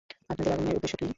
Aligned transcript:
আপনাদের 0.29 0.53
আগমনের 0.53 0.77
উদ্দেশ্য 0.77 0.95
কী? 0.99 1.07